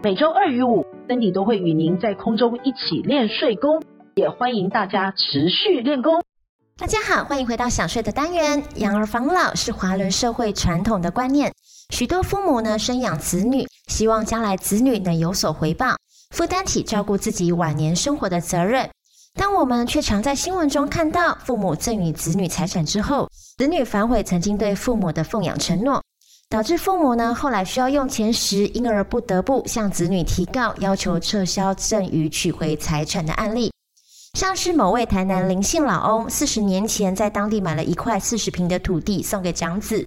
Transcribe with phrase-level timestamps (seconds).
[0.00, 3.82] 每周二与五，Cindy 都会与您在空中一起练睡功，
[4.14, 6.22] 也欢迎大家持续练功。
[6.76, 8.62] 大家好，欢迎回到想睡的单元。
[8.76, 11.52] 养儿防老是华人社会传统的观念，
[11.90, 15.96] 许多父母呢生养子女，希望将来子女能有所回报，
[16.30, 18.88] 负担起照顾自己晚年生活的责任。
[19.34, 26.00] 但我们却常在新闻中看到，父母赠与子女财产之后，子女反悔曾经对父母的奉养承诺。
[26.50, 33.70] 导致父母呢后来需要用钱时，因而不得不向子女提告，要求撤销赠与取回财产的案例。
[34.32, 40.06] 像是某位台南林姓老翁，四十年前在当地买了一块四十坪的土地送给长子，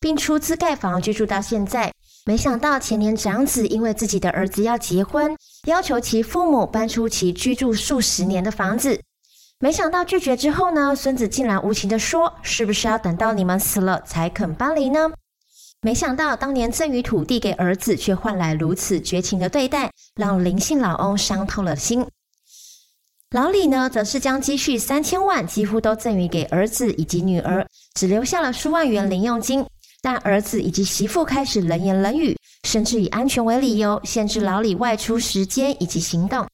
[0.00, 1.92] 并出资盖房居住到现在。
[2.24, 8.98] 没想到前年长子因为自己的儿子要结婚，要求其父母搬出其居住数十年的房子。
[9.58, 15.10] 没想到拒绝之后呢，孙子竟然无情地说：“是不是要等到你们死了才肯搬离呢？”
[15.84, 22.06] 没想到当年赠予土地给儿子，却换来如此绝情的对待，让林姓老翁伤透了心。
[23.32, 29.66] 老李呢，则是将积蓄三千万几乎都赠予给儿子以及女儿，只留下了数万元零用金。
[30.00, 36.46] 但儿子以及媳妇开始冷言冷语，甚至以安全为理由，限制老李外出时间以及行动。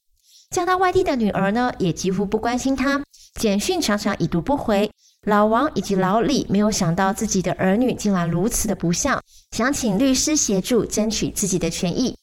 [0.49, 2.99] 嫁到外地的女儿呢，也几乎不关心他，
[3.39, 4.89] 简讯常常已读不回。
[5.25, 12.15] 老王以及老李没有想到自己的儿女竟然如此的不孝，想请律师协助争取自己的权益。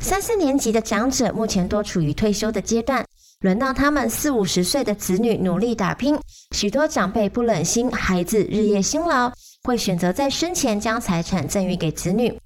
[0.00, 3.06] 三四年级的长者目前都处于退休的阶段，
[3.40, 6.18] 轮到他们四五十岁的子女努力打拼。
[6.50, 9.30] 许多长辈不忍心孩子日夜辛劳，
[9.62, 12.36] 会选择在生前将财产赠与给子女。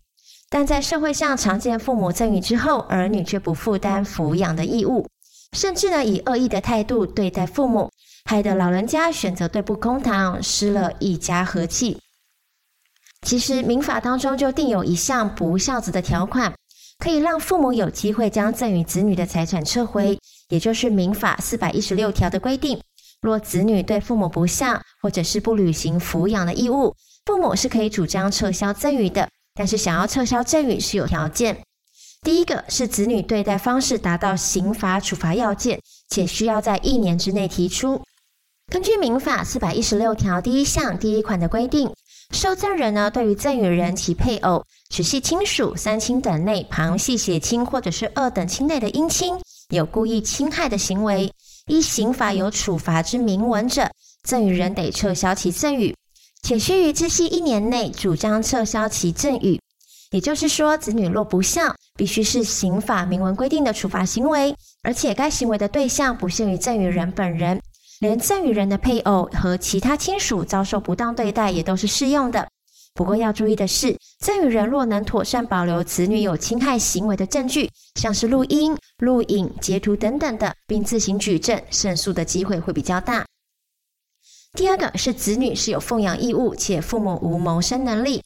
[0.50, 5.08] 但在社会上常见，父母赠与之后，儿女却不负担抚养的义务，
[5.52, 7.90] 甚至呢以恶意的态度对待父母。
[8.24, 11.98] 害得老人家选择对簿公堂，失了一家和气。
[13.20, 16.52] 其实民法当中就定有一项不孝子的条款，
[16.98, 20.18] 可以让父母有机会将赠与子女的财产撤回，
[20.48, 22.80] 也就是民法四百一十六条的规定。
[23.20, 26.94] 若子女对父母不孝，或者是不履行抚养的义务，
[27.26, 29.28] 父母是可以主张撤销赠与的。
[29.54, 31.62] 但是想要撤销赠与是有条件，
[32.22, 38.02] 第一个是子女对待方式达到刑罚处罚要件，且需要在一年之内提出。
[38.70, 41.92] 根据民法四百一十六条第一项第一款的规定，
[42.30, 49.36] 受赠人呢，对于赠与人其配偶、直系亲属、三亲等内旁系血亲或者是二等亲内的姻亲，
[49.68, 51.32] 有故意侵害的行为，
[51.66, 53.88] 依刑法有处罚之明文者，
[54.24, 55.94] 赠与人得撤销其赠与，
[56.42, 59.60] 且须于知悉一年内主张撤销其赠与。
[60.10, 67.60] 也就是说，子女若不孝，必须是刑法明文规定的处罚行为，而且该行为的对象不限于赠与人本人。
[68.04, 72.46] 连赠与人的配偶和其他亲属遭受不当对待也都是适用的。
[72.92, 83.24] 不过要注意的是，赠与人若能妥善保留子女有侵害行为的证据，像是录音、录影、截图等等的，并自行举证，胜诉的机会会比较大。
[84.52, 88.22] 第二个是子女是有奉养义务，且父母无谋生能力。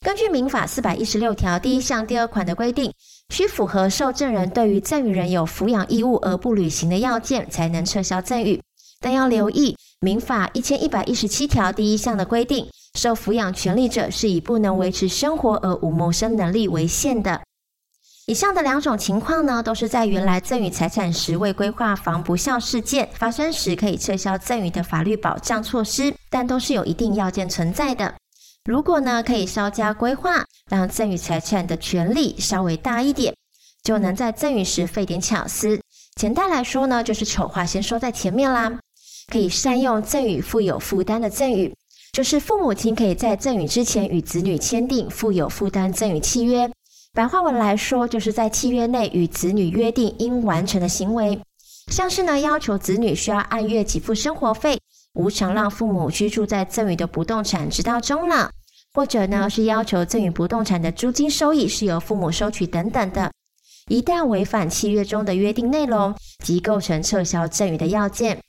[0.00, 2.90] 根据民法四百一十六条第一项第二款的规定，
[3.28, 8.62] 需符合受赠人对于赠与人有抚养义务而不履行的要件，才能撤销赠与。
[9.04, 12.66] 但要留意，民法一千一百一十七条第一项的规定，
[12.98, 17.38] 受抚养权利者是以不能维持生活而无谋生能力为限的。
[18.24, 28.14] 以上的两种情况呢，都是在原来赠与财产时未规划防不孝事件发生时可以撤销赠与的法律保障措施，但都是有一定要件存在的。
[28.64, 33.34] 如果呢，可以稍加规划，让赠与财产的权利稍微大一点，
[33.82, 35.78] 就能在赠与时费点巧思。
[36.16, 38.72] 简单来说呢，就是丑话先说在前面啦。
[39.30, 41.74] 可以善用赠与附有负担的赠与，
[42.12, 46.70] 就是父母亲可以在赠与之前与子女签订附有负担赠与契约。
[47.12, 51.40] 白话文来说，就是在契约内与子女约定应完成的行为，
[51.90, 54.78] 像是呢要求子女需要按月给付生活费，
[55.14, 58.50] 无偿让父母居住在赠与的不动产直到终老，
[58.92, 63.30] 或者呢是要求赠与不动产的租金收益是由父母收取等等的。
[63.88, 68.40] 一旦违反契约中的约定内容，即构成撤销赠与的要件。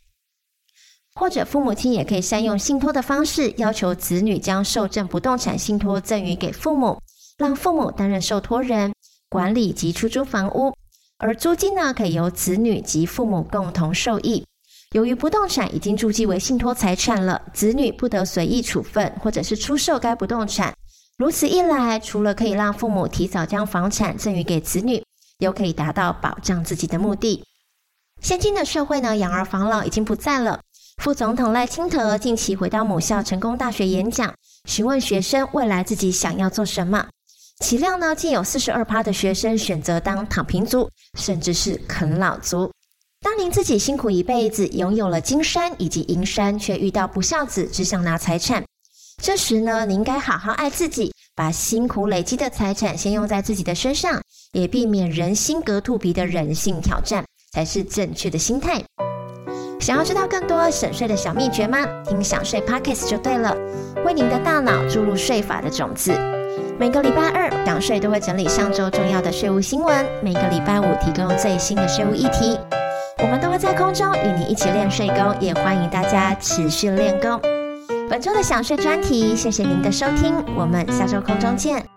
[1.20, 7.02] 或者父母亲也可以善用信托的方式，要求子女将受赠不动产信托赠与给父母，
[7.38, 8.94] 让父母担任受托人，
[9.30, 10.74] 管理及出租房屋。
[11.18, 14.46] 而租金呢，可以由子女及父母共同受益。
[14.92, 20.74] 由于不动产已经注记为信托财产了，子女不得随意处分或者是出售该不动产。
[21.18, 25.02] 如此一来，除了可以让父母提早将房产赠与给子女，
[25.40, 27.46] 又可以达到保障自己的目的。
[28.22, 30.60] 现今的社会呢，养儿防老已经不在了。
[30.98, 34.34] 副总统赖清德近期回到母校成功大学演讲，
[34.68, 37.06] 询问学生未来自己想要做什么。
[37.60, 42.72] 岂料呢，竟有四十二趴的学生选择当躺平族，甚至是啃老族。
[43.22, 48.64] 当您自己辛苦一辈子，拥有了金山以及银山，却遇到不孝子只想拿财产，
[49.22, 54.22] 这时呢，您该好好爱自己，把辛苦累积的财产先用在自己的身上，
[54.52, 58.84] 也避免人心隔肚皮的人性挑战，才是正确的心态。
[59.86, 61.78] 想要知道更多省税的小秘诀吗？
[62.08, 63.56] 听享税 Podcast 就对了，
[64.04, 66.12] 为您的大脑注入税法的种子。
[66.80, 72.58] 每个礼拜二，想税都会整理上周重要的税务新闻，每个礼拜五提供最新的税务议题。
[73.20, 77.40] 我们都会在空中与你一起练税功，也欢迎大家持续练功。
[78.10, 81.95] 本周的想税专题，谢谢您的收听，我们下周空中见。